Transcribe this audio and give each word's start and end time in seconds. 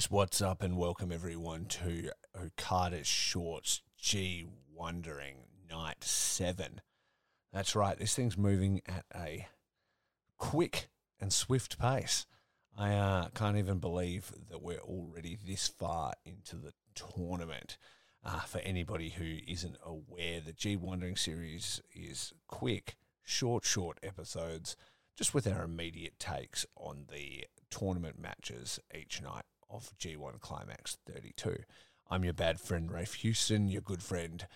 Is, 0.00 0.10
what's 0.10 0.40
up, 0.40 0.62
and 0.62 0.78
welcome 0.78 1.12
everyone 1.12 1.66
to 1.66 2.10
Okada 2.34 3.04
Shorts 3.04 3.82
G 3.98 4.46
Wondering 4.74 5.44
Night 5.68 6.02
7. 6.02 6.80
That's 7.52 7.76
right, 7.76 7.98
this 7.98 8.14
thing's 8.14 8.38
moving 8.38 8.80
at 8.86 9.04
a 9.14 9.46
quick 10.38 10.88
and 11.20 11.30
swift 11.30 11.78
pace. 11.78 12.24
I 12.78 12.94
uh, 12.94 13.28
can't 13.34 13.58
even 13.58 13.78
believe 13.78 14.32
that 14.48 14.62
we're 14.62 14.78
already 14.78 15.36
this 15.46 15.68
far 15.68 16.14
into 16.24 16.56
the 16.56 16.72
tournament. 16.94 17.76
Uh, 18.24 18.40
for 18.40 18.60
anybody 18.60 19.10
who 19.10 19.40
isn't 19.46 19.76
aware, 19.84 20.40
the 20.40 20.54
G 20.54 20.76
Wondering 20.76 21.16
series 21.16 21.82
is 21.94 22.32
quick, 22.46 22.96
short, 23.22 23.66
short 23.66 23.98
episodes, 24.02 24.76
just 25.14 25.34
with 25.34 25.46
our 25.46 25.62
immediate 25.62 26.18
takes 26.18 26.64
on 26.74 27.04
the 27.12 27.44
tournament 27.68 28.18
matches 28.18 28.80
each 28.94 29.20
night 29.20 29.44
of 29.70 29.92
G1 29.98 30.40
Climax 30.40 30.98
32. 31.06 31.56
I'm 32.10 32.24
your 32.24 32.32
bad 32.32 32.60
friend, 32.60 32.90
Rafe 32.90 33.14
Houston. 33.14 33.68
Your 33.68 33.82
good 33.82 34.02
friend, 34.02 34.46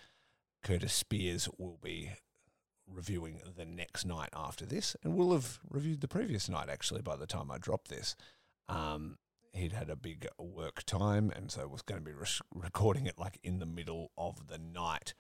Curtis 0.63 0.93
Spears, 0.93 1.49
will 1.57 1.79
be 1.83 2.11
reviewing 2.87 3.41
the 3.57 3.65
next 3.65 4.05
night 4.05 4.31
after 4.35 4.67
this, 4.67 4.97
and 5.03 5.15
we'll 5.15 5.33
have 5.33 5.59
reviewed 5.69 6.01
the 6.01 6.09
previous 6.09 6.49
night 6.49 6.69
actually 6.69 7.03
by 7.03 7.17
the 7.17 7.27
time 7.27 7.51
I 7.51 7.59
drop 7.59 7.89
this. 7.89 8.17
Um, 8.69 9.19
he'd 9.53 9.73
had 9.73 9.89
a 9.89 9.97
big 9.97 10.27
work 10.39 10.83
time, 10.85 11.31
and 11.35 11.51
so 11.51 11.67
was 11.69 11.83
going 11.83 12.01
to 12.01 12.05
be 12.05 12.13
re- 12.13 12.27
recording 12.55 13.07
it 13.07 13.19
like 13.19 13.39
in 13.43 13.59
the 13.59 13.67
middle 13.67 14.11
of 14.19 14.49
the 14.49 14.59
night 14.59 15.15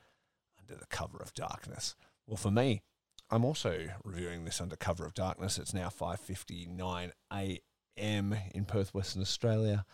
under 0.58 0.78
the 0.78 0.86
cover 0.86 1.18
of 1.18 1.34
darkness. 1.34 1.94
Well, 2.26 2.36
for 2.36 2.50
me, 2.50 2.82
I'm 3.30 3.44
also 3.44 3.88
reviewing 4.02 4.44
this 4.44 4.60
under 4.60 4.76
cover 4.76 5.06
of 5.06 5.14
darkness. 5.14 5.58
It's 5.58 5.74
now 5.74 5.88
5:59 5.88 7.12
a.m. 7.32 7.58
in 7.96 8.64
Perth, 8.66 8.94
Western 8.94 9.22
Australia. 9.22 9.84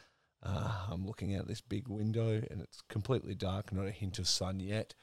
Uh, 0.43 0.87
I'm 0.91 1.07
looking 1.07 1.35
out 1.35 1.47
this 1.47 1.61
big 1.61 1.89
window, 1.89 2.43
and 2.51 2.63
it's 2.63 2.83
completely 2.89 3.35
dark, 3.35 3.73
not 3.73 3.87
a 3.87 3.91
hint 3.91 4.19
of 4.19 4.27
sun 4.27 4.61
yet. 4.61 4.95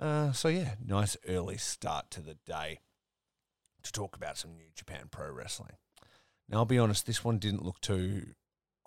Uh, 0.00 0.32
so 0.32 0.48
yeah, 0.48 0.74
nice 0.84 1.16
early 1.26 1.58
start 1.58 2.10
to 2.12 2.20
the 2.20 2.36
day 2.46 2.80
to 3.82 3.92
talk 3.92 4.16
about 4.16 4.38
some 4.38 4.56
New 4.56 4.70
Japan 4.74 5.08
Pro 5.10 5.30
Wrestling. 5.30 5.76
Now 6.48 6.58
I'll 6.58 6.64
be 6.64 6.78
honest, 6.78 7.06
this 7.06 7.24
one 7.24 7.38
didn't 7.38 7.64
look 7.64 7.80
too 7.80 8.28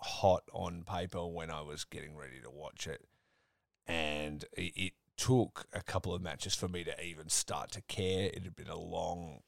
hot 0.00 0.42
on 0.52 0.82
paper 0.84 1.26
when 1.26 1.50
I 1.50 1.60
was 1.60 1.84
getting 1.84 2.16
ready 2.16 2.40
to 2.42 2.50
watch 2.50 2.86
it, 2.86 3.04
and 3.86 4.44
it, 4.56 4.72
it 4.74 4.92
took 5.16 5.66
a 5.72 5.82
couple 5.82 6.14
of 6.14 6.22
matches 6.22 6.54
for 6.54 6.66
me 6.66 6.82
to 6.82 7.04
even 7.04 7.28
start 7.28 7.70
to 7.72 7.82
care. 7.82 8.30
It 8.32 8.42
had 8.42 8.56
been 8.56 8.68
a 8.68 8.78
long, 8.78 9.40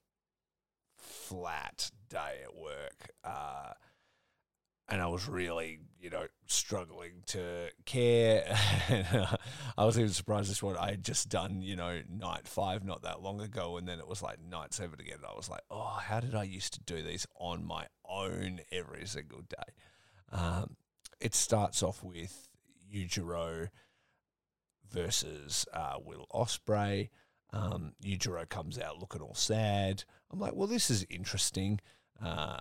flat 0.96 1.90
day 2.08 2.42
at 2.44 2.54
work. 2.54 3.10
Uh, 3.24 3.72
and 4.88 5.00
I 5.00 5.06
was 5.06 5.28
really, 5.28 5.80
you 5.98 6.10
know, 6.10 6.26
struggling 6.46 7.22
to 7.28 7.70
care. 7.86 8.44
I 9.78 9.84
was 9.84 9.98
even 9.98 10.10
surprised 10.10 10.50
this 10.50 10.62
one 10.62 10.76
I 10.76 10.90
had 10.90 11.04
just 11.04 11.28
done, 11.30 11.62
you 11.62 11.76
know, 11.76 12.00
night 12.10 12.46
five 12.46 12.84
not 12.84 13.02
that 13.02 13.22
long 13.22 13.40
ago, 13.40 13.78
and 13.78 13.88
then 13.88 13.98
it 13.98 14.06
was 14.06 14.22
like 14.22 14.38
night 14.42 14.74
seven 14.74 15.00
again. 15.00 15.18
I 15.28 15.34
was 15.34 15.48
like, 15.48 15.62
oh, 15.70 15.98
how 16.02 16.20
did 16.20 16.34
I 16.34 16.42
used 16.42 16.74
to 16.74 16.80
do 16.80 17.02
these 17.02 17.26
on 17.36 17.64
my 17.64 17.86
own 18.06 18.60
every 18.70 19.06
single 19.06 19.40
day? 19.42 19.72
Um, 20.30 20.76
it 21.20 21.34
starts 21.34 21.82
off 21.82 22.02
with 22.02 22.48
Yujiro 22.92 23.68
versus 24.90 25.66
uh, 25.72 25.94
Will 26.04 26.26
Ospreay. 26.32 27.08
Um, 27.52 27.92
Yujiro 28.04 28.46
comes 28.48 28.78
out 28.78 28.98
looking 28.98 29.22
all 29.22 29.34
sad. 29.34 30.04
I'm 30.30 30.40
like, 30.40 30.54
well, 30.54 30.66
this 30.66 30.90
is 30.90 31.06
interesting. 31.08 31.80
Uh, 32.22 32.58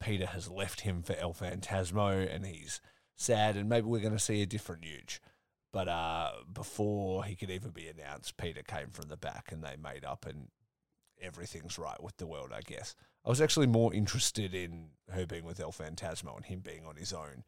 Peter 0.00 0.26
has 0.26 0.50
left 0.50 0.82
him 0.82 1.02
for 1.02 1.14
El 1.16 1.32
Phantasmo 1.32 2.32
and 2.32 2.46
he's 2.46 2.80
sad, 3.16 3.56
and 3.56 3.68
maybe 3.68 3.86
we're 3.86 4.00
going 4.00 4.12
to 4.12 4.18
see 4.18 4.42
a 4.42 4.46
different 4.46 4.84
Huge. 4.84 5.20
But 5.72 5.88
uh, 5.88 6.30
before 6.52 7.24
he 7.24 7.34
could 7.34 7.50
even 7.50 7.70
be 7.70 7.88
announced, 7.88 8.36
Peter 8.36 8.62
came 8.62 8.90
from 8.90 9.08
the 9.08 9.16
back 9.16 9.50
and 9.50 9.62
they 9.62 9.76
made 9.76 10.04
up, 10.04 10.24
and 10.24 10.48
everything's 11.20 11.78
right 11.78 12.00
with 12.02 12.16
the 12.18 12.26
world, 12.26 12.52
I 12.54 12.60
guess. 12.60 12.94
I 13.24 13.28
was 13.30 13.40
actually 13.40 13.66
more 13.66 13.92
interested 13.92 14.54
in 14.54 14.90
her 15.10 15.26
being 15.26 15.44
with 15.44 15.58
El 15.58 15.72
Phantasmo 15.72 16.36
and 16.36 16.44
him 16.44 16.60
being 16.60 16.86
on 16.86 16.96
his 16.96 17.12
own, 17.12 17.44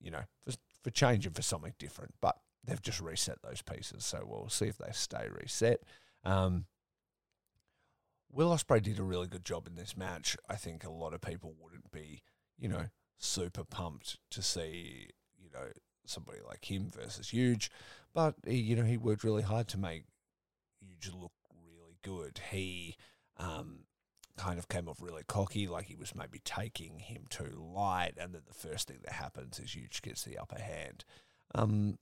you 0.00 0.10
know, 0.10 0.22
for, 0.44 0.54
for 0.84 0.90
change 0.90 1.26
and 1.26 1.36
for 1.36 1.42
something 1.42 1.74
different. 1.78 2.14
But 2.20 2.38
they've 2.64 2.80
just 2.80 3.00
reset 3.00 3.42
those 3.42 3.62
pieces, 3.62 4.04
so 4.04 4.24
we'll 4.26 4.48
see 4.48 4.66
if 4.66 4.78
they 4.78 4.92
stay 4.92 5.26
reset. 5.30 5.82
Um, 6.24 6.64
Will 8.36 8.50
Ospreay 8.50 8.82
did 8.82 8.98
a 8.98 9.02
really 9.02 9.28
good 9.28 9.46
job 9.46 9.66
in 9.66 9.76
this 9.76 9.96
match. 9.96 10.36
I 10.46 10.56
think 10.56 10.84
a 10.84 10.90
lot 10.90 11.14
of 11.14 11.22
people 11.22 11.54
wouldn't 11.58 11.90
be, 11.90 12.20
you 12.58 12.68
know, 12.68 12.84
super 13.18 13.64
pumped 13.64 14.18
to 14.30 14.42
see, 14.42 15.08
you 15.42 15.48
know, 15.50 15.68
somebody 16.04 16.40
like 16.46 16.70
him 16.70 16.90
versus 16.94 17.30
Huge, 17.30 17.70
but 18.12 18.34
he, 18.46 18.56
you 18.56 18.76
know, 18.76 18.84
he 18.84 18.98
worked 18.98 19.24
really 19.24 19.42
hard 19.42 19.68
to 19.68 19.78
make 19.78 20.04
Huge 20.80 21.10
look 21.14 21.32
really 21.66 21.96
good. 22.02 22.40
He 22.50 22.96
um, 23.38 23.86
kind 24.36 24.58
of 24.58 24.68
came 24.68 24.86
off 24.86 25.00
really 25.00 25.24
cocky, 25.26 25.66
like 25.66 25.86
he 25.86 25.96
was 25.96 26.14
maybe 26.14 26.42
taking 26.44 26.98
him 26.98 27.24
too 27.30 27.66
light, 27.74 28.12
and 28.18 28.34
then 28.34 28.42
the 28.46 28.54
first 28.54 28.88
thing 28.88 28.98
that 29.04 29.14
happens 29.14 29.58
is 29.58 29.74
Huge 29.74 30.02
gets 30.02 30.24
the 30.24 30.36
upper 30.36 30.60
hand. 30.60 31.06
Um, 31.54 31.98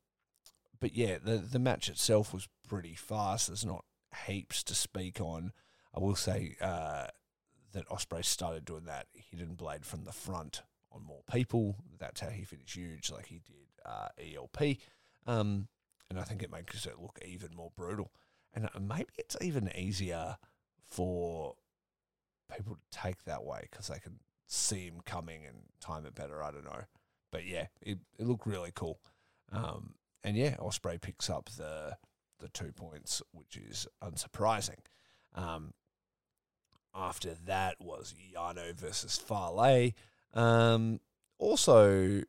but 0.80 0.96
yeah, 0.96 1.18
the 1.22 1.36
the 1.36 1.60
match 1.60 1.88
itself 1.88 2.34
was 2.34 2.48
pretty 2.68 2.96
fast. 2.96 3.46
There's 3.46 3.64
not 3.64 3.84
heaps 4.26 4.64
to 4.64 4.74
speak 4.74 5.20
on. 5.20 5.52
I 5.94 6.00
will 6.00 6.16
say 6.16 6.56
uh, 6.60 7.06
that 7.72 7.88
Ospreay 7.88 8.24
started 8.24 8.64
doing 8.64 8.84
that 8.86 9.06
hidden 9.14 9.54
blade 9.54 9.84
from 9.84 10.04
the 10.04 10.12
front 10.12 10.62
on 10.92 11.04
more 11.04 11.22
people. 11.30 11.76
That's 11.98 12.20
how 12.20 12.30
he 12.30 12.44
finished 12.44 12.76
huge, 12.76 13.10
like 13.10 13.26
he 13.26 13.40
did 13.44 13.66
uh, 13.84 14.08
ELP. 14.18 14.78
Um, 15.26 15.68
and 16.10 16.18
I 16.18 16.22
think 16.22 16.42
it 16.42 16.50
makes 16.50 16.86
it 16.86 17.00
look 17.00 17.18
even 17.24 17.54
more 17.54 17.70
brutal. 17.76 18.12
And 18.54 18.66
uh, 18.66 18.80
maybe 18.80 19.10
it's 19.18 19.36
even 19.40 19.70
easier 19.76 20.36
for 20.88 21.54
people 22.54 22.76
to 22.76 22.98
take 22.98 23.24
that 23.24 23.44
way 23.44 23.68
because 23.70 23.88
they 23.88 23.98
can 23.98 24.20
see 24.46 24.86
him 24.86 25.00
coming 25.04 25.44
and 25.46 25.56
time 25.80 26.06
it 26.06 26.14
better. 26.14 26.42
I 26.42 26.50
don't 26.50 26.64
know. 26.64 26.84
But 27.32 27.46
yeah, 27.46 27.66
it, 27.80 27.98
it 28.18 28.26
looked 28.26 28.46
really 28.46 28.70
cool. 28.74 29.00
Um, 29.52 29.94
and 30.22 30.36
yeah, 30.36 30.56
Ospreay 30.56 31.00
picks 31.00 31.28
up 31.28 31.50
the 31.56 31.96
the 32.40 32.48
two 32.48 32.72
points, 32.72 33.22
which 33.32 33.56
is 33.56 33.86
unsurprising. 34.02 34.80
Um, 35.34 35.72
after 36.94 37.34
that 37.46 37.76
was 37.80 38.14
Yano 38.34 38.74
versus 38.74 39.16
Fale. 39.16 39.90
Um, 40.32 41.00
also, 41.38 42.22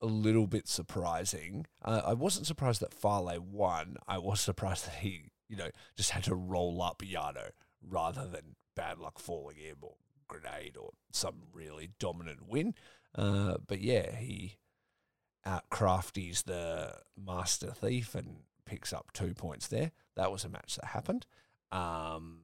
a 0.00 0.06
little 0.06 0.46
bit 0.46 0.68
surprising. 0.68 1.66
Uh, 1.82 2.02
I 2.04 2.12
wasn't 2.14 2.46
surprised 2.46 2.80
that 2.80 2.92
Fale 2.92 3.38
won. 3.40 3.96
I 4.08 4.18
was 4.18 4.40
surprised 4.40 4.86
that 4.86 4.96
he, 4.96 5.30
you 5.48 5.56
know, 5.56 5.70
just 5.96 6.10
had 6.10 6.24
to 6.24 6.34
roll 6.34 6.82
up 6.82 7.02
Yano 7.02 7.50
rather 7.80 8.26
than 8.26 8.56
bad 8.74 8.98
luck 8.98 9.18
falling 9.18 9.56
in 9.58 9.76
or 9.80 9.94
grenade 10.28 10.76
or 10.76 10.90
some 11.12 11.42
really 11.52 11.90
dominant 11.98 12.48
win. 12.48 12.74
Uh, 13.14 13.56
but 13.66 13.80
yeah, 13.80 14.16
he 14.16 14.58
outcrafties 15.46 16.44
the 16.44 16.94
Master 17.16 17.72
Thief 17.72 18.14
and 18.14 18.38
picks 18.64 18.92
up 18.92 19.12
two 19.12 19.34
points 19.34 19.68
there. 19.68 19.92
That 20.16 20.32
was 20.32 20.44
a 20.44 20.48
match 20.48 20.76
that 20.76 20.86
happened. 20.86 21.26
Um, 21.70 22.42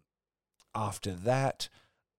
after 0.75 1.13
that, 1.13 1.69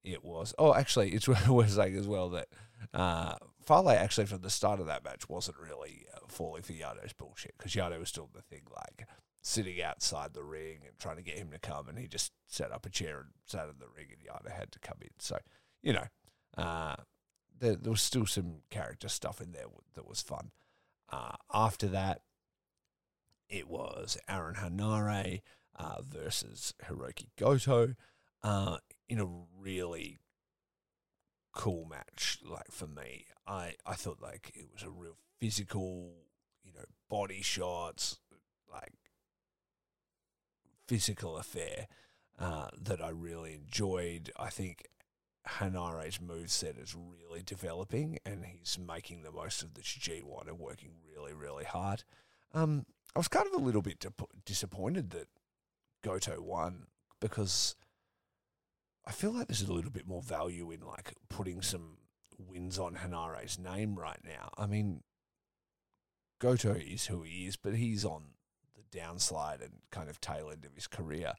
it 0.03 0.23
was. 0.23 0.53
Oh, 0.57 0.73
actually, 0.73 1.11
it's 1.11 1.27
worth 1.47 1.71
saying 1.71 1.95
as 1.95 2.07
well 2.07 2.29
that 2.29 2.47
uh, 2.93 3.35
Fale 3.61 3.89
actually 3.89 4.25
from 4.25 4.41
the 4.41 4.49
start 4.49 4.79
of 4.79 4.87
that 4.87 5.03
match 5.03 5.29
wasn't 5.29 5.57
really 5.57 6.05
uh, 6.13 6.19
falling 6.27 6.63
for 6.63 6.73
Yano's 6.73 7.13
bullshit 7.13 7.55
because 7.57 7.73
Yano 7.73 7.99
was 7.99 8.09
still 8.09 8.29
the 8.33 8.41
thing 8.41 8.63
like 8.75 9.07
sitting 9.41 9.81
outside 9.81 10.33
the 10.33 10.43
ring 10.43 10.79
and 10.85 10.97
trying 10.99 11.15
to 11.15 11.23
get 11.23 11.37
him 11.37 11.51
to 11.51 11.59
come, 11.59 11.87
and 11.87 11.97
he 11.97 12.07
just 12.07 12.31
set 12.47 12.71
up 12.71 12.85
a 12.85 12.89
chair 12.89 13.19
and 13.19 13.29
sat 13.45 13.69
in 13.69 13.75
the 13.79 13.87
ring, 13.95 14.07
and 14.11 14.21
Yano 14.21 14.51
had 14.51 14.71
to 14.71 14.79
come 14.79 14.97
in. 15.01 15.09
So 15.19 15.37
you 15.81 15.93
know, 15.93 16.05
uh, 16.57 16.95
there, 17.59 17.75
there 17.75 17.91
was 17.91 18.01
still 18.01 18.25
some 18.25 18.61
character 18.69 19.09
stuff 19.09 19.41
in 19.41 19.51
there 19.51 19.65
that 19.95 20.07
was 20.07 20.21
fun. 20.21 20.51
Uh, 21.11 21.35
after 21.53 21.87
that, 21.87 22.21
it 23.49 23.67
was 23.67 24.17
Aaron 24.29 24.55
Henare 24.55 25.41
uh, 25.75 26.01
versus 26.01 26.73
Hiroki 26.85 27.29
Goto 27.37 27.95
uh, 28.43 28.77
in 29.07 29.19
a 29.19 29.27
really 29.59 30.17
cool 31.53 31.85
match. 31.85 32.39
Like 32.43 32.71
for 32.71 32.87
me, 32.87 33.25
I 33.47 33.75
I 33.85 33.93
thought 33.93 34.21
like 34.21 34.51
it 34.55 34.67
was 34.73 34.83
a 34.83 34.89
real 34.89 35.17
physical, 35.39 36.13
you 36.63 36.73
know, 36.73 36.85
body 37.09 37.41
shots, 37.41 38.19
like 38.71 38.93
physical 40.87 41.37
affair 41.37 41.87
uh, 42.39 42.67
that 42.81 43.01
I 43.01 43.09
really 43.09 43.53
enjoyed. 43.53 44.31
I 44.37 44.49
think 44.49 44.87
Henare's 45.47 46.19
moveset 46.19 46.81
is 46.81 46.95
really 46.95 47.41
developing 47.43 48.19
and 48.25 48.45
he's 48.45 48.77
making 48.77 49.23
the 49.23 49.31
most 49.31 49.61
of 49.63 49.73
this 49.73 49.85
G1 49.85 50.47
and 50.47 50.59
working 50.59 50.91
really, 51.07 51.33
really 51.33 51.63
hard. 51.63 52.03
Um, 52.53 52.85
I 53.15 53.19
was 53.19 53.27
kind 53.27 53.47
of 53.47 53.53
a 53.53 53.63
little 53.63 53.81
bit 53.81 54.05
disappointed 54.45 55.09
that 55.11 55.27
Goto 56.03 56.41
won 56.41 56.87
because 57.19 57.75
I 59.09 59.11
feel 59.11 59.31
like 59.31 59.47
there's 59.47 59.63
a 59.63 59.73
little 59.73 59.89
bit 59.89 60.07
more 60.07 60.21
value 60.21 60.69
in 60.69 60.81
like 60.81 61.15
putting 61.29 61.63
some 61.63 61.97
wins 62.37 62.77
on 62.77 62.93
Henare's 62.93 63.57
name 63.57 63.97
right 63.97 64.19
now. 64.23 64.51
I 64.55 64.67
mean, 64.67 65.01
Goto 66.39 66.73
is 66.75 67.07
who 67.07 67.23
he 67.23 67.47
is, 67.47 67.57
but 67.57 67.73
he's 67.73 68.05
on 68.05 68.25
the 68.77 68.97
downslide 68.97 69.61
and 69.61 69.79
kind 69.89 70.09
of 70.09 70.21
tail 70.21 70.51
end 70.51 70.63
of 70.63 70.75
his 70.75 70.85
career. 70.85 71.33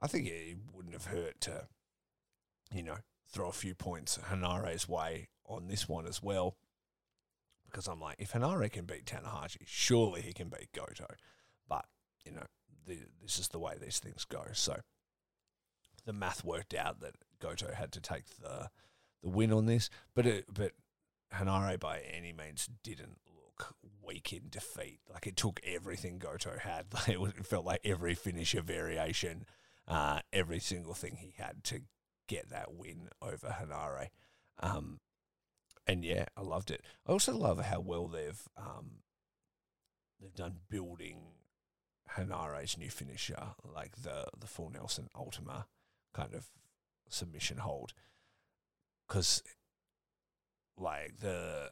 I 0.00 0.08
think 0.08 0.26
it 0.26 0.56
wouldn't 0.74 0.94
have 0.94 1.06
hurt 1.06 1.40
to, 1.42 1.68
you 2.74 2.82
know, 2.82 2.96
throw 3.30 3.48
a 3.48 3.52
few 3.52 3.76
points 3.76 4.18
Henare's 4.28 4.88
way 4.88 5.28
on 5.46 5.68
this 5.68 5.88
one 5.88 6.08
as 6.08 6.20
well. 6.20 6.56
Because 7.70 7.86
I'm 7.86 8.00
like, 8.00 8.16
if 8.18 8.32
Henare 8.32 8.68
can 8.70 8.84
beat 8.84 9.06
Tanahashi, 9.06 9.62
surely 9.64 10.22
he 10.22 10.32
can 10.32 10.48
beat 10.48 10.72
Goto. 10.74 11.06
But, 11.68 11.84
you 12.24 12.32
know, 12.32 12.46
the, 12.84 12.98
this 13.22 13.38
is 13.38 13.46
the 13.46 13.60
way 13.60 13.76
these 13.80 14.00
things 14.00 14.24
go. 14.24 14.42
So 14.54 14.80
the 16.04 16.12
math 16.12 16.44
worked 16.44 16.74
out 16.74 17.00
that 17.00 17.14
Goto 17.40 17.72
had 17.72 17.92
to 17.92 18.00
take 18.00 18.24
the 18.40 18.70
the 19.22 19.28
win 19.28 19.52
on 19.52 19.66
this. 19.66 19.88
But 20.14 20.26
it, 20.26 20.46
but 20.52 20.72
Henare 21.32 21.78
by 21.78 22.00
any 22.00 22.32
means 22.32 22.68
didn't 22.82 23.18
look 23.34 23.74
weak 24.02 24.32
in 24.32 24.48
defeat. 24.50 25.00
Like 25.12 25.26
it 25.26 25.36
took 25.36 25.60
everything 25.64 26.18
Goto 26.18 26.58
had. 26.58 26.86
Like 26.94 27.08
it, 27.08 27.20
was, 27.20 27.32
it 27.32 27.46
felt 27.46 27.64
like 27.64 27.80
every 27.84 28.14
finisher 28.14 28.62
variation, 28.62 29.44
uh, 29.88 30.20
every 30.32 30.60
single 30.60 30.94
thing 30.94 31.16
he 31.16 31.34
had 31.36 31.64
to 31.64 31.82
get 32.28 32.50
that 32.50 32.74
win 32.74 33.08
over 33.20 33.48
Henare. 33.48 34.08
Um, 34.60 35.00
and 35.86 36.04
yeah, 36.04 36.26
I 36.36 36.42
loved 36.42 36.70
it. 36.70 36.82
I 37.06 37.12
also 37.12 37.36
love 37.36 37.64
how 37.64 37.80
well 37.80 38.06
they've 38.06 38.42
um, 38.56 39.02
they've 40.20 40.34
done 40.34 40.58
building 40.68 41.18
Henare's 42.16 42.76
new 42.78 42.90
finisher, 42.90 43.54
like 43.64 44.02
the 44.02 44.26
the 44.38 44.46
full 44.46 44.70
Nelson 44.70 45.08
Ultima 45.14 45.66
kind 46.12 46.34
of 46.34 46.46
submission 47.08 47.58
hold, 47.58 47.92
because 49.06 49.42
like 50.78 51.18
the 51.20 51.70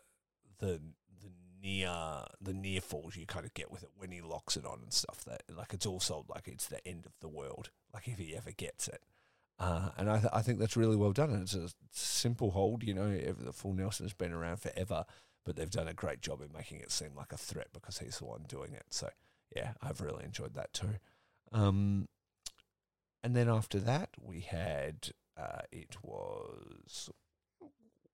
the 0.59 0.81
the 1.21 1.31
near 1.63 2.25
the 2.41 2.53
near 2.53 2.81
falls 2.81 3.17
you 3.17 3.27
kind 3.27 3.45
of 3.45 3.55
get 3.55 3.71
with 3.71 3.83
it 3.83 3.91
when 3.97 4.11
he 4.11 4.21
locks 4.21 4.57
it 4.57 4.65
on 4.65 4.81
and 4.83 4.93
stuff 4.93 5.25
that 5.25 5.43
like 5.55 5.75
it's 5.75 5.87
all 5.87 6.01
sold 6.01 6.27
like 6.29 6.47
it's 6.47 6.67
the 6.67 6.87
end 6.87 7.07
of 7.07 7.13
the 7.21 7.29
world 7.29 7.71
like 7.93 8.09
if 8.09 8.19
he 8.19 8.37
ever 8.37 8.51
gets 8.53 8.89
it 8.89 9.03
uh, 9.61 9.91
and 9.99 10.11
I, 10.11 10.19
th- 10.19 10.33
I 10.33 10.41
think 10.41 10.59
that's 10.59 10.77
really 10.77 10.97
well 10.97 11.13
done. 11.13 11.31
And 11.31 11.43
it's 11.43 11.55
a 11.55 11.69
simple 11.93 12.51
hold, 12.53 12.83
you 12.83 12.95
know. 12.95 13.15
The 13.15 13.53
full 13.53 13.75
Nelson 13.75 14.07
has 14.07 14.15
been 14.15 14.33
around 14.33 14.57
forever, 14.57 15.05
but 15.45 15.55
they've 15.55 15.71
done 15.71 15.87
a 15.87 15.93
great 15.93 16.23
job 16.23 16.41
in 16.41 16.49
making 16.51 16.81
it 16.81 16.91
seem 16.91 17.11
like 17.15 17.33
a 17.33 17.37
threat 17.37 17.69
because 17.75 17.99
he's 17.99 18.19
the 18.19 18.25
one 18.25 18.45
doing 18.49 18.73
it. 18.73 18.87
So, 18.89 19.11
yeah, 19.55 19.73
I've 19.83 20.01
really 20.01 20.25
enjoyed 20.25 20.55
that 20.55 20.73
too. 20.73 20.95
Um, 21.53 22.09
and 23.23 23.37
then 23.37 23.49
after 23.49 23.79
that, 23.81 24.11
we 24.21 24.41
had 24.41 25.11
uh, 25.37 25.63
it 25.73 25.97
was. 26.03 27.11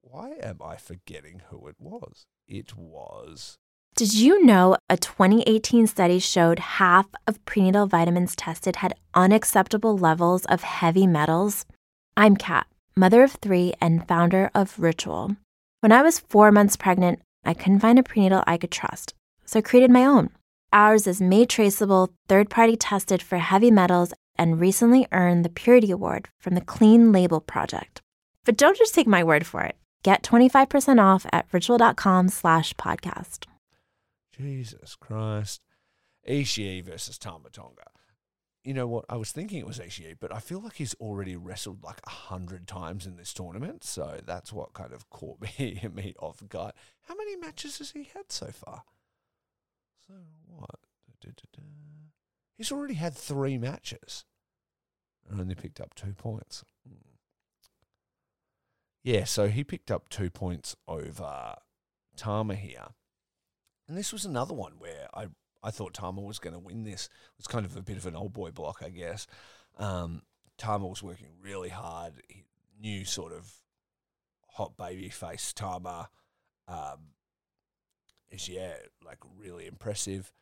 Why 0.02 0.34
am 0.40 0.60
I 0.62 0.76
forgetting 0.76 1.42
who 1.50 1.66
it 1.66 1.76
was? 1.80 2.26
It 2.46 2.76
was 2.76 3.58
did 3.96 4.12
you 4.12 4.44
know 4.44 4.76
a 4.90 4.98
2018 4.98 5.86
study 5.86 6.18
showed 6.18 6.58
half 6.58 7.06
of 7.26 7.42
prenatal 7.46 7.86
vitamins 7.86 8.36
tested 8.36 8.76
had 8.76 8.92
unacceptable 9.14 9.96
levels 9.96 10.44
of 10.44 10.60
heavy 10.60 11.06
metals? 11.06 11.64
I'm 12.14 12.36
Kat, 12.36 12.66
mother 12.94 13.22
of 13.22 13.38
three 13.40 13.72
and 13.80 14.06
founder 14.06 14.50
of 14.54 14.78
Ritual. 14.78 15.36
When 15.80 15.92
I 15.92 16.02
was 16.02 16.18
four 16.18 16.52
months 16.52 16.76
pregnant, 16.76 17.20
I 17.42 17.54
couldn't 17.54 17.80
find 17.80 17.98
a 17.98 18.02
prenatal 18.02 18.44
I 18.46 18.58
could 18.58 18.70
trust, 18.70 19.14
so 19.46 19.60
I 19.60 19.62
created 19.62 19.90
my 19.90 20.04
own. 20.04 20.28
Ours 20.74 21.06
is 21.06 21.22
made 21.22 21.48
traceable, 21.48 22.10
third 22.28 22.50
party 22.50 22.76
tested 22.76 23.22
for 23.22 23.38
heavy 23.38 23.70
metals, 23.70 24.12
and 24.38 24.60
recently 24.60 25.06
earned 25.12 25.44
the 25.44 25.48
Purity 25.48 25.90
Award 25.90 26.28
from 26.38 26.54
the 26.54 26.60
Clean 26.60 27.12
Label 27.12 27.40
Project. 27.40 28.02
But 28.44 28.56
don't 28.56 28.76
just 28.76 28.94
take 28.94 29.06
my 29.06 29.24
word 29.24 29.46
for 29.46 29.62
it. 29.62 29.76
Get 30.02 30.22
25% 30.22 31.02
off 31.02 31.26
at 31.32 31.46
ritual.com 31.52 32.28
slash 32.28 32.74
podcast. 32.74 33.46
Jesus 34.36 34.94
Christ. 34.96 35.60
Ishii 36.28 36.84
versus 36.84 37.18
Tama 37.18 37.50
Tonga. 37.50 37.84
You 38.64 38.74
know 38.74 38.88
what? 38.88 39.04
I 39.08 39.16
was 39.16 39.30
thinking 39.30 39.60
it 39.60 39.66
was 39.66 39.78
Ishii, 39.78 40.16
but 40.20 40.34
I 40.34 40.40
feel 40.40 40.60
like 40.60 40.74
he's 40.74 40.94
already 40.94 41.36
wrestled 41.36 41.84
like 41.84 42.00
a 42.04 42.10
hundred 42.10 42.66
times 42.66 43.06
in 43.06 43.16
this 43.16 43.32
tournament. 43.32 43.84
So 43.84 44.18
that's 44.26 44.52
what 44.52 44.74
kind 44.74 44.92
of 44.92 45.08
caught 45.08 45.40
me 45.58 45.80
me 45.92 46.14
off 46.18 46.42
guard. 46.48 46.72
How 47.02 47.14
many 47.14 47.36
matches 47.36 47.78
has 47.78 47.92
he 47.92 48.10
had 48.12 48.32
so 48.32 48.46
far? 48.46 48.82
So 50.06 50.14
what? 50.48 50.80
Da, 51.20 51.30
da, 51.30 51.44
da. 51.52 51.62
He's 52.56 52.72
already 52.72 52.94
had 52.94 53.14
three 53.14 53.58
matches 53.58 54.24
and 55.28 55.40
only 55.40 55.54
picked 55.54 55.80
up 55.80 55.94
two 55.94 56.14
points. 56.14 56.64
Yeah, 59.02 59.24
so 59.24 59.48
he 59.48 59.62
picked 59.62 59.90
up 59.90 60.08
two 60.08 60.30
points 60.30 60.74
over 60.88 61.54
Tama 62.16 62.56
here. 62.56 62.88
And 63.88 63.96
this 63.96 64.12
was 64.12 64.24
another 64.24 64.54
one 64.54 64.72
where 64.78 65.06
I, 65.14 65.26
I 65.62 65.70
thought 65.70 65.94
Tama 65.94 66.22
was 66.22 66.38
going 66.40 66.54
to 66.54 66.58
win 66.58 66.82
this. 66.82 67.04
It 67.06 67.38
was 67.38 67.46
kind 67.46 67.64
of 67.64 67.76
a 67.76 67.82
bit 67.82 67.98
of 67.98 68.06
an 68.06 68.16
old 68.16 68.32
boy 68.32 68.50
block, 68.50 68.82
I 68.84 68.88
guess. 68.88 69.26
Um, 69.78 70.22
Tama 70.58 70.86
was 70.86 71.02
working 71.02 71.28
really 71.40 71.68
hard. 71.68 72.14
He 72.28 72.42
knew 72.80 73.04
sort 73.04 73.32
of 73.32 73.52
hot 74.48 74.76
baby 74.76 75.08
face 75.08 75.52
Tama 75.52 76.08
um, 76.66 77.12
is 78.30 78.48
yeah, 78.48 78.74
like 79.04 79.18
really 79.38 79.66
impressive. 79.66 80.32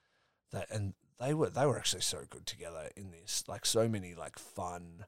That 0.52 0.70
and 0.70 0.94
they 1.20 1.34
were 1.34 1.50
they 1.50 1.66
were 1.66 1.78
actually 1.78 2.02
so 2.02 2.18
good 2.28 2.46
together 2.46 2.88
in 2.96 3.10
this. 3.10 3.44
Like 3.48 3.66
so 3.66 3.88
many 3.88 4.14
like 4.14 4.38
fun 4.38 5.04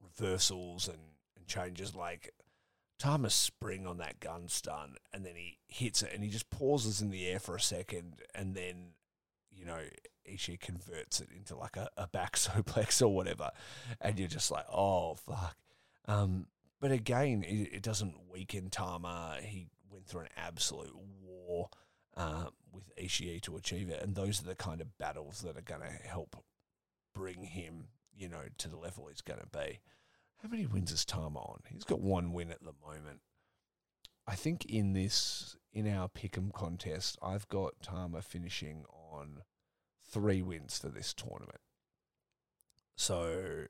reversals 0.00 0.88
and, 0.88 0.98
and 1.36 1.46
changes. 1.46 1.94
Like 1.94 2.32
Tama's 2.98 3.34
spring 3.34 3.86
on 3.86 3.98
that 3.98 4.20
gun 4.20 4.48
stun, 4.48 4.94
and 5.12 5.26
then 5.26 5.34
he 5.34 5.58
hits 5.66 6.02
it, 6.02 6.12
and 6.14 6.22
he 6.22 6.30
just 6.30 6.50
pauses 6.50 7.02
in 7.02 7.10
the 7.10 7.26
air 7.26 7.40
for 7.40 7.56
a 7.56 7.60
second, 7.60 8.20
and 8.34 8.54
then, 8.54 8.92
you 9.50 9.64
know, 9.64 9.80
Ishii 10.30 10.60
converts 10.60 11.20
it 11.20 11.28
into 11.36 11.56
like 11.56 11.76
a, 11.76 11.88
a 11.96 12.06
back 12.06 12.36
suplex 12.36 13.02
or 13.02 13.08
whatever, 13.08 13.50
and 14.00 14.18
you're 14.18 14.28
just 14.28 14.50
like, 14.50 14.66
oh 14.72 15.16
fuck. 15.16 15.56
Um, 16.06 16.46
but 16.80 16.92
again, 16.92 17.44
it, 17.44 17.74
it 17.74 17.82
doesn't 17.82 18.14
weaken 18.30 18.70
Tama. 18.70 19.38
He 19.42 19.68
went 19.90 20.06
through 20.06 20.22
an 20.22 20.28
absolute 20.36 20.96
war 21.20 21.70
uh, 22.16 22.46
with 22.72 22.94
Ishii 22.96 23.40
to 23.42 23.56
achieve 23.56 23.88
it, 23.88 24.02
and 24.02 24.14
those 24.14 24.40
are 24.40 24.46
the 24.46 24.54
kind 24.54 24.80
of 24.80 24.98
battles 24.98 25.40
that 25.42 25.56
are 25.56 25.62
going 25.62 25.82
to 25.82 26.08
help 26.08 26.36
bring 27.14 27.42
him, 27.42 27.88
you 28.14 28.28
know, 28.28 28.44
to 28.58 28.68
the 28.68 28.76
level 28.76 29.06
he's 29.08 29.20
going 29.20 29.40
to 29.40 29.46
be. 29.46 29.80
How 30.42 30.48
many 30.48 30.66
wins 30.66 30.90
has 30.90 31.04
Tama 31.04 31.38
on? 31.38 31.60
He's 31.68 31.84
got 31.84 32.00
one 32.00 32.32
win 32.32 32.50
at 32.50 32.64
the 32.64 32.74
moment. 32.84 33.20
I 34.26 34.34
think 34.34 34.64
in 34.66 34.92
this, 34.92 35.56
in 35.72 35.88
our 35.88 36.08
pick'em 36.08 36.52
contest, 36.52 37.18
I've 37.22 37.48
got 37.48 37.82
Tama 37.82 38.22
finishing 38.22 38.84
on 38.88 39.42
three 40.10 40.42
wins 40.42 40.78
for 40.78 40.88
this 40.88 41.14
tournament. 41.14 41.60
So, 42.96 43.66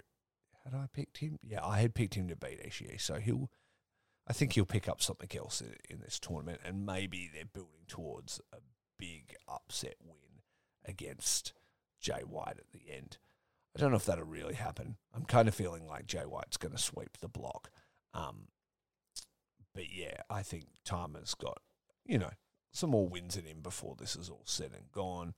had 0.64 0.74
I 0.74 0.86
picked 0.92 1.18
him? 1.18 1.38
Yeah, 1.42 1.64
I 1.64 1.80
had 1.80 1.94
picked 1.94 2.14
him 2.14 2.28
to 2.28 2.36
beat 2.36 2.62
Ishii. 2.62 3.00
So 3.00 3.14
he'll, 3.14 3.50
I 4.26 4.32
think 4.32 4.52
he'll 4.52 4.64
pick 4.64 4.88
up 4.88 5.00
something 5.00 5.30
else 5.36 5.60
in, 5.60 5.74
in 5.88 6.00
this 6.00 6.18
tournament, 6.18 6.60
and 6.64 6.86
maybe 6.86 7.30
they're 7.32 7.44
building 7.44 7.84
towards 7.86 8.40
a 8.52 8.58
big 9.02 9.34
upset 9.48 9.96
win 10.04 10.42
against 10.84 11.52
Jay 12.00 12.22
White 12.24 12.58
at 12.58 12.70
the 12.72 12.94
end. 12.94 13.18
I 13.76 13.80
don't 13.80 13.90
know 13.90 13.96
if 13.96 14.04
that'll 14.04 14.24
really 14.24 14.54
happen. 14.54 14.96
I'm 15.12 15.24
kind 15.24 15.48
of 15.48 15.54
feeling 15.56 15.88
like 15.88 16.06
Jay 16.06 16.20
White's 16.20 16.56
going 16.56 16.72
to 16.72 16.78
sweep 16.78 17.18
the 17.18 17.28
block. 17.28 17.70
Um, 18.14 18.48
but 19.74 19.92
yeah, 19.92 20.18
I 20.30 20.42
think 20.42 20.66
Tama's 20.84 21.34
got, 21.34 21.58
you 22.04 22.16
know, 22.16 22.30
some 22.70 22.90
more 22.90 23.08
wins 23.08 23.36
in 23.36 23.44
him 23.44 23.60
before 23.60 23.96
this 23.98 24.14
is 24.14 24.28
all 24.28 24.44
said 24.44 24.70
and 24.72 24.92
gone. 24.92 25.34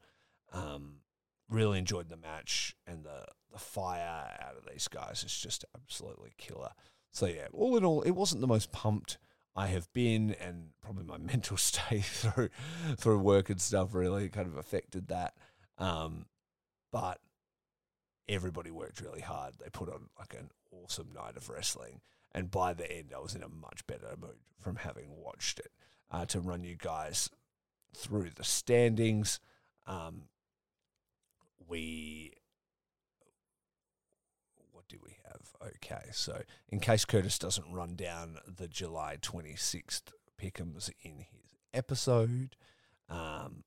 Um, 0.52 0.96
really 1.48 1.78
enjoyed 1.78 2.10
the 2.10 2.16
match 2.18 2.76
and 2.86 3.02
the, 3.04 3.24
the 3.50 3.58
fire 3.58 4.36
out 4.42 4.56
of 4.58 4.66
these 4.70 4.88
guys 4.88 5.24
is 5.24 5.36
just 5.36 5.64
absolutely 5.74 6.34
killer. 6.36 6.72
So 7.12 7.26
yeah, 7.26 7.46
all 7.52 7.76
in 7.78 7.84
all, 7.84 8.02
it 8.02 8.10
wasn't 8.10 8.42
the 8.42 8.46
most 8.46 8.72
pumped 8.72 9.16
I 9.56 9.68
have 9.68 9.92
been, 9.92 10.34
and 10.40 10.70
probably 10.80 11.04
my 11.04 11.18
mental 11.18 11.56
state 11.56 12.04
through 12.04 12.50
through 12.96 13.18
work 13.18 13.50
and 13.50 13.60
stuff 13.60 13.94
really 13.94 14.28
kind 14.28 14.46
of 14.46 14.56
affected 14.56 15.08
that. 15.08 15.34
Um, 15.78 16.26
but 16.92 17.18
everybody 18.28 18.70
worked 18.70 19.00
really 19.00 19.20
hard. 19.20 19.54
They 19.58 19.70
put 19.70 19.88
on 19.88 20.08
like 20.18 20.34
an 20.34 20.50
awesome 20.72 21.08
night 21.14 21.36
of 21.36 21.48
wrestling, 21.48 22.00
and 22.32 22.50
by 22.50 22.74
the 22.74 22.90
end, 22.90 23.12
I 23.14 23.20
was 23.20 23.34
in 23.34 23.42
a 23.42 23.48
much 23.48 23.86
better 23.86 24.14
mood 24.20 24.38
from 24.60 24.76
having 24.76 25.16
watched 25.16 25.58
it. 25.58 25.70
Uh, 26.10 26.26
to 26.26 26.38
run 26.38 26.62
you 26.62 26.76
guys 26.76 27.28
through 27.96 28.30
the 28.34 28.44
standings, 28.44 29.40
um, 29.86 30.22
we 31.66 32.32
what 34.84 34.88
do 34.88 34.98
we 35.02 35.16
have? 35.24 35.72
Okay, 35.76 36.10
so 36.12 36.42
in 36.68 36.78
case 36.78 37.04
Curtis 37.04 37.38
doesn't 37.38 37.72
run 37.72 37.96
down 37.96 38.38
the 38.46 38.68
July 38.68 39.16
26th 39.20 40.12
pickums 40.40 40.90
in 41.02 41.20
his 41.20 41.56
episode, 41.72 42.56
um, 43.08 43.64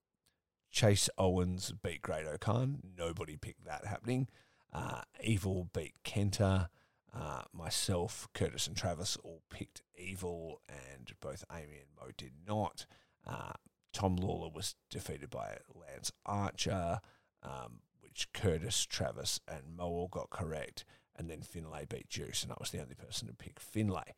Chase 0.69 1.09
Owens 1.17 1.73
beat 1.81 2.03
Great-O-Khan. 2.03 2.81
Nobody 2.95 3.35
picked 3.35 3.65
that 3.65 3.85
happening. 3.85 4.27
Uh, 4.71 5.01
Evil 5.23 5.69
beat 5.73 5.95
Kenta. 6.03 6.69
Uh, 7.15 7.41
myself, 7.51 8.27
Curtis, 8.35 8.67
and 8.67 8.75
Travis 8.77 9.17
all 9.23 9.41
picked 9.49 9.81
Evil, 9.97 10.61
and 10.69 11.11
both 11.19 11.43
Amy 11.51 11.79
and 11.79 11.89
Mo 11.99 12.11
did 12.15 12.33
not. 12.47 12.85
Uh, 13.25 13.53
Tom 13.91 14.17
Lawlor 14.17 14.53
was 14.53 14.75
defeated 14.91 15.31
by 15.31 15.57
Lance 15.73 16.11
Archer, 16.27 16.99
um, 17.41 17.79
which 18.17 18.33
Curtis, 18.33 18.85
Travis, 18.85 19.39
and 19.47 19.75
Mo 19.75 19.85
all 19.85 20.07
got 20.07 20.31
correct. 20.31 20.85
And 21.17 21.29
then 21.29 21.41
Finlay 21.41 21.85
beat 21.89 22.09
Juice, 22.09 22.43
and 22.43 22.51
I 22.51 22.55
was 22.59 22.69
the 22.69 22.81
only 22.81 22.95
person 22.95 23.27
to 23.27 23.33
pick 23.33 23.59
Finlay. 23.59 24.13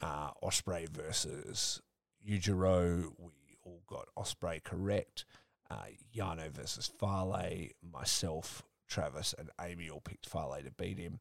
Uh, 0.00 0.30
Ospreay 0.42 0.88
versus 0.88 1.80
Yujiro, 2.28 3.12
we 3.18 3.56
all 3.64 3.82
got 3.86 4.08
Ospreay 4.18 4.62
correct. 4.62 5.24
Uh, 5.70 5.84
Yano 6.14 6.50
versus 6.50 6.86
Fale, 6.86 7.68
myself, 7.82 8.62
Travis, 8.88 9.34
and 9.38 9.50
Amy 9.60 9.88
all 9.88 10.00
picked 10.00 10.28
Fale 10.28 10.58
to 10.62 10.70
beat 10.70 10.98
him. 10.98 11.20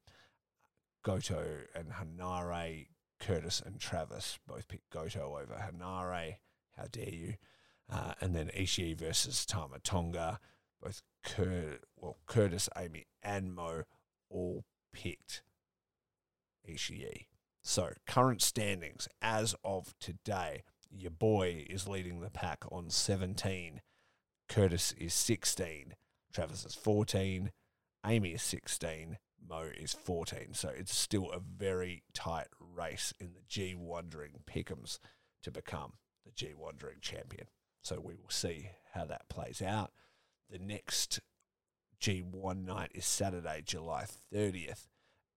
Goto 1.04 1.46
and 1.76 1.92
Henare, 1.94 2.88
Curtis 3.20 3.62
and 3.64 3.80
Travis 3.80 4.40
both 4.48 4.68
picked 4.68 4.90
Goto 4.90 5.38
over 5.38 5.54
Henare. 5.54 6.38
How 6.76 6.86
dare 6.92 7.10
you? 7.10 7.34
Uh, 7.92 8.14
and 8.20 8.36
then 8.36 8.50
Ishii 8.56 8.98
versus 8.98 9.46
Tama 9.46 9.80
Tonga. 9.80 10.40
Both 10.82 11.02
Cur- 11.24 11.80
well, 11.96 12.18
Curtis, 12.26 12.70
Amy, 12.76 13.06
and 13.24 13.54
Mo 13.54 13.84
all 14.30 14.64
picked 14.96 15.44
Ishii. 16.68 17.28
So, 17.62 17.92
current 18.08 18.42
standings 18.42 19.08
as 19.22 19.56
of 19.64 19.94
today, 20.00 20.64
your 20.90 21.12
boy 21.12 21.66
is 21.70 21.88
leading 21.88 22.22
the 22.22 22.30
pack 22.30 22.64
on 22.72 22.90
17. 22.90 23.82
Curtis 24.48 24.94
is 24.98 25.14
16. 25.14 25.96
Travis 26.34 26.66
is 26.66 26.76
14. 26.76 27.52
Amy 28.06 28.30
is 28.30 28.42
16. 28.42 29.18
Mo 29.48 29.70
is 29.76 29.94
14. 29.94 30.54
So 30.54 30.70
it's 30.70 30.96
still 30.96 31.32
a 31.32 31.40
very 31.40 32.04
tight 32.14 32.48
race 32.60 33.14
in 33.20 33.34
the 33.34 33.44
G 33.48 33.76
Wandering 33.76 34.42
Pickums 34.46 35.00
to 35.44 35.52
become 35.52 35.94
the 36.26 36.32
G 36.32 36.54
Wandering 36.56 36.98
champion. 37.02 37.48
So 37.82 38.00
we 38.00 38.16
will 38.16 38.30
see 38.30 38.70
how 38.94 39.06
that 39.06 39.30
plays 39.30 39.62
out. 39.62 39.92
The 40.50 40.60
next 40.60 41.20
G1 42.06 42.68
night 42.68 42.92
is 42.94 43.04
Saturday, 43.04 43.64
July 43.66 44.06
30th, 44.32 44.90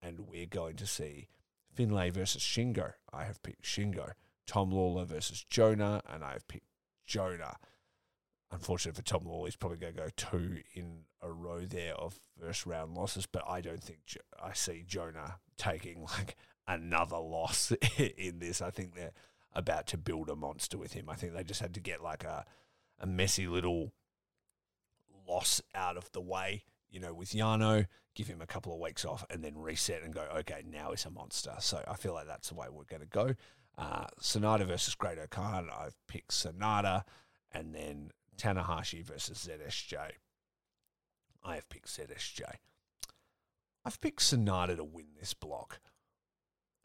and 0.02 0.28
we're 0.28 0.44
going 0.44 0.76
to 0.76 0.86
see 0.86 1.28
Finlay 1.72 2.10
versus 2.10 2.42
Shingo. 2.42 2.92
I 3.10 3.24
have 3.24 3.42
picked 3.42 3.62
Shingo. 3.62 4.10
Tom 4.46 4.70
Lawlor 4.70 5.06
versus 5.06 5.42
Jonah, 5.48 6.02
and 6.06 6.22
I 6.22 6.34
have 6.34 6.46
picked 6.46 6.68
Jonah. 7.06 7.56
Unfortunately 8.52 8.98
for 8.98 9.02
Tom 9.02 9.24
Lawlor, 9.24 9.46
he's 9.46 9.56
probably 9.56 9.78
going 9.78 9.94
to 9.94 9.98
go 9.98 10.08
two 10.14 10.58
in 10.74 11.04
a 11.22 11.32
row 11.32 11.60
there 11.60 11.94
of 11.94 12.20
first 12.38 12.66
round 12.66 12.94
losses, 12.94 13.24
but 13.24 13.48
I 13.48 13.62
don't 13.62 13.82
think 13.82 14.00
Jo- 14.04 14.20
I 14.38 14.52
see 14.52 14.84
Jonah 14.86 15.36
taking 15.56 16.02
like 16.18 16.36
another 16.66 17.16
loss 17.16 17.72
in 17.96 18.40
this. 18.40 18.60
I 18.60 18.68
think 18.68 18.94
they're 18.94 19.12
about 19.54 19.86
to 19.86 19.96
build 19.96 20.28
a 20.28 20.36
monster 20.36 20.76
with 20.76 20.92
him. 20.92 21.08
I 21.08 21.14
think 21.14 21.32
they 21.32 21.44
just 21.44 21.62
had 21.62 21.72
to 21.72 21.80
get 21.80 22.02
like 22.02 22.24
a, 22.24 22.44
a 23.00 23.06
messy 23.06 23.46
little 23.46 23.94
loss 25.28 25.60
out 25.74 25.96
of 25.96 26.10
the 26.12 26.20
way, 26.20 26.64
you 26.90 27.00
know, 27.00 27.14
with 27.14 27.30
Yano, 27.30 27.86
give 28.14 28.26
him 28.26 28.40
a 28.40 28.46
couple 28.46 28.72
of 28.72 28.80
weeks 28.80 29.04
off 29.04 29.24
and 29.30 29.44
then 29.44 29.56
reset 29.56 30.02
and 30.02 30.14
go, 30.14 30.26
okay, 30.38 30.62
now 30.68 30.90
he's 30.90 31.04
a 31.04 31.10
monster. 31.10 31.54
So 31.60 31.82
I 31.86 31.94
feel 31.94 32.14
like 32.14 32.26
that's 32.26 32.48
the 32.48 32.54
way 32.54 32.66
we're 32.70 32.84
going 32.84 33.02
to 33.02 33.06
go. 33.06 33.34
Uh, 33.76 34.06
Sanada 34.20 34.66
versus 34.66 34.94
Great-O-Khan, 34.96 35.68
I've 35.70 35.94
picked 36.08 36.32
Sanada, 36.32 37.04
and 37.52 37.74
then 37.74 38.10
Tanahashi 38.36 39.04
versus 39.04 39.48
ZSJ. 39.48 39.96
I 41.44 41.54
have 41.54 41.68
picked 41.68 41.88
ZSJ. 41.88 42.42
I've 43.84 44.00
picked 44.00 44.20
Sanada 44.20 44.76
to 44.76 44.84
win 44.84 45.06
this 45.18 45.34
block. 45.34 45.80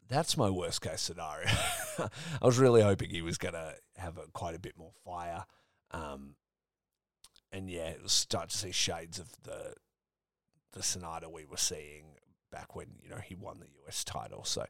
That's 0.08 0.36
my 0.36 0.50
worst 0.50 0.82
case 0.82 1.00
scenario. 1.00 1.48
I 1.98 2.46
was 2.46 2.58
really 2.58 2.82
hoping 2.82 3.10
he 3.10 3.22
was 3.22 3.38
going 3.38 3.54
to 3.54 3.74
have 3.96 4.18
a, 4.18 4.26
quite 4.32 4.54
a 4.54 4.60
bit 4.60 4.76
more 4.76 4.92
fire. 5.04 5.44
Um, 5.90 6.36
and 7.54 7.70
yeah, 7.70 7.86
it 7.86 8.02
was 8.02 8.12
start 8.12 8.50
to 8.50 8.58
see 8.58 8.72
shades 8.72 9.18
of 9.18 9.28
the 9.44 9.74
the 10.72 10.80
Sanada 10.80 11.30
we 11.32 11.44
were 11.44 11.56
seeing 11.56 12.16
back 12.50 12.74
when 12.74 12.88
you 13.00 13.08
know 13.08 13.18
he 13.24 13.34
won 13.34 13.60
the 13.60 13.68
US 13.86 14.02
title. 14.02 14.44
So 14.44 14.66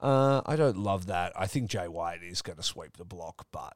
uh, 0.00 0.42
I 0.46 0.54
don't 0.54 0.78
love 0.78 1.06
that. 1.06 1.32
I 1.36 1.46
think 1.46 1.68
Jay 1.68 1.88
White 1.88 2.22
is 2.22 2.40
going 2.40 2.56
to 2.56 2.62
sweep 2.62 2.96
the 2.96 3.04
block, 3.04 3.46
but 3.50 3.74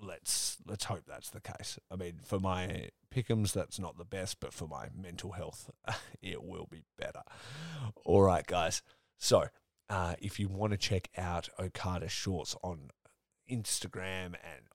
let's 0.00 0.58
let's 0.66 0.84
hope 0.84 1.04
that's 1.06 1.30
the 1.30 1.40
case. 1.40 1.78
I 1.90 1.94
mean, 1.94 2.14
for 2.24 2.40
my 2.40 2.88
pickums, 3.14 3.52
that's 3.52 3.78
not 3.78 3.96
the 3.96 4.04
best, 4.04 4.40
but 4.40 4.52
for 4.52 4.66
my 4.66 4.88
mental 5.00 5.32
health, 5.32 5.70
it 6.22 6.42
will 6.42 6.66
be 6.68 6.82
better. 6.98 7.22
All 8.04 8.22
right, 8.22 8.46
guys. 8.46 8.82
So 9.18 9.44
uh, 9.88 10.14
if 10.18 10.40
you 10.40 10.48
want 10.48 10.72
to 10.72 10.76
check 10.78 11.10
out 11.16 11.48
Okada 11.60 12.08
Shorts 12.08 12.56
on 12.64 12.90
Instagram 13.48 14.34
and 14.34 14.66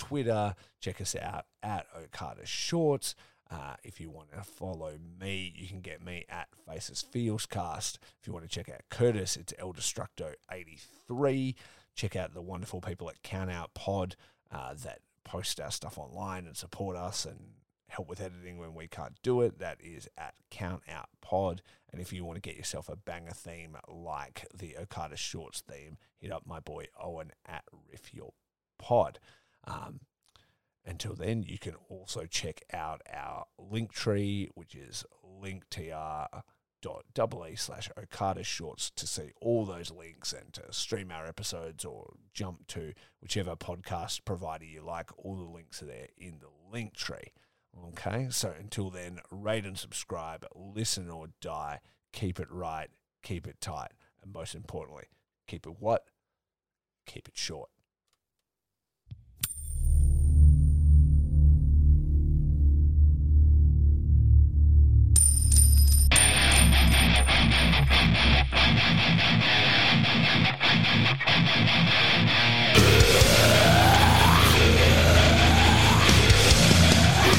Twitter, 0.00 0.54
check 0.80 0.98
us 1.02 1.14
out 1.14 1.44
at 1.62 1.86
Okada 1.94 2.46
Shorts. 2.46 3.14
Uh, 3.50 3.74
if 3.82 4.00
you 4.00 4.08
want 4.08 4.32
to 4.32 4.42
follow 4.42 4.94
me, 5.20 5.52
you 5.54 5.68
can 5.68 5.82
get 5.82 6.02
me 6.02 6.24
at 6.30 6.48
Faces 6.66 7.02
Feels 7.02 7.44
Cast. 7.44 7.98
If 8.18 8.26
you 8.26 8.32
want 8.32 8.48
to 8.48 8.50
check 8.50 8.70
out 8.70 8.80
Curtis, 8.88 9.36
it's 9.36 9.52
El 9.58 9.74
Destructo 9.74 10.32
83. 10.50 11.54
Check 11.94 12.16
out 12.16 12.32
the 12.32 12.40
wonderful 12.40 12.80
people 12.80 13.10
at 13.10 13.22
Count 13.22 13.50
Out 13.50 13.74
Pod 13.74 14.16
uh, 14.50 14.72
that 14.84 15.00
post 15.22 15.60
our 15.60 15.70
stuff 15.70 15.98
online 15.98 16.46
and 16.46 16.56
support 16.56 16.96
us 16.96 17.26
and 17.26 17.38
help 17.88 18.08
with 18.08 18.22
editing 18.22 18.56
when 18.56 18.74
we 18.74 18.88
can't 18.88 19.20
do 19.22 19.42
it. 19.42 19.58
That 19.58 19.76
is 19.82 20.08
at 20.16 20.32
Count 20.50 20.82
Out 20.88 21.10
Pod. 21.20 21.60
And 21.92 22.00
if 22.00 22.10
you 22.10 22.24
want 22.24 22.36
to 22.36 22.48
get 22.48 22.56
yourself 22.56 22.88
a 22.88 22.96
banger 22.96 23.32
theme 23.32 23.76
like 23.86 24.46
the 24.54 24.78
Okada 24.78 25.18
Shorts 25.18 25.60
theme, 25.60 25.98
hit 26.16 26.32
up 26.32 26.46
my 26.46 26.58
boy 26.58 26.86
Owen 26.98 27.32
at 27.44 27.64
Riff 27.90 28.14
Your 28.14 28.32
Pod. 28.78 29.18
Um, 29.64 30.00
until 30.84 31.14
then, 31.14 31.42
you 31.42 31.58
can 31.58 31.74
also 31.88 32.26
check 32.26 32.62
out 32.72 33.02
our 33.12 33.44
link 33.58 33.92
tree, 33.92 34.48
which 34.54 34.74
is 34.74 35.04
linktr.ee 35.42 36.42
slash 37.56 37.90
Okada 37.98 38.42
Shorts 38.42 38.90
to 38.96 39.06
see 39.06 39.30
all 39.40 39.66
those 39.66 39.90
links 39.90 40.32
and 40.32 40.52
to 40.54 40.72
stream 40.72 41.10
our 41.10 41.26
episodes 41.26 41.84
or 41.84 42.14
jump 42.32 42.66
to 42.68 42.94
whichever 43.20 43.56
podcast 43.56 44.24
provider 44.24 44.64
you 44.64 44.82
like. 44.82 45.10
All 45.18 45.36
the 45.36 45.44
links 45.44 45.82
are 45.82 45.86
there 45.86 46.08
in 46.16 46.40
the 46.40 46.48
link 46.72 46.94
tree. 46.94 47.32
Okay, 47.88 48.28
so 48.30 48.52
until 48.58 48.90
then, 48.90 49.20
rate 49.30 49.64
and 49.64 49.78
subscribe, 49.78 50.44
listen 50.54 51.08
or 51.08 51.28
die, 51.40 51.80
keep 52.12 52.40
it 52.40 52.50
right, 52.50 52.88
keep 53.22 53.46
it 53.46 53.60
tight, 53.60 53.92
and 54.22 54.32
most 54.32 54.54
importantly, 54.54 55.04
keep 55.46 55.66
it 55.66 55.76
what? 55.78 56.06
Keep 57.06 57.28
it 57.28 57.36
short. 57.36 57.70
It's 68.52 68.66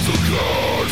a 0.08 0.18
god 0.32 0.92